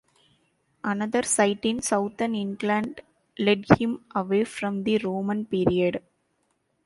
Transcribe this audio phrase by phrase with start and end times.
[0.83, 3.01] Another site in southern England
[3.37, 6.01] led him away from the Roman period.